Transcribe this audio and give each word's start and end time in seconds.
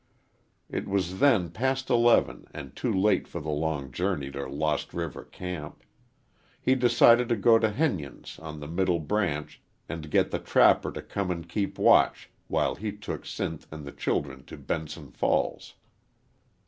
It 0.67 0.87
was 0.87 1.19
then 1.19 1.51
past 1.51 1.91
eleven 1.91 2.47
and 2.55 2.75
too 2.75 2.91
late 2.91 3.27
for 3.27 3.39
the 3.39 3.51
long 3.51 3.91
journey 3.91 4.31
to 4.31 4.47
Lost 4.49 4.95
River 4.95 5.23
camp. 5.25 5.83
He 6.59 6.73
decided 6.73 7.29
to 7.29 7.35
go 7.35 7.59
to 7.59 7.69
Henyon's 7.69 8.39
on 8.39 8.59
the 8.61 8.67
Middle 8.67 8.97
Branch 8.99 9.61
and 9.87 10.09
get 10.09 10.31
the 10.31 10.39
trapper 10.39 10.91
to 10.91 11.03
come 11.03 11.29
and 11.29 11.47
keep 11.47 11.77
watch 11.77 12.31
while 12.47 12.73
he 12.73 12.91
took 12.91 13.25
Sinth 13.25 13.67
and 13.71 13.85
the 13.85 13.91
children 13.91 14.43
to 14.45 14.57
Benson 14.57 15.11
Falls. 15.11 15.75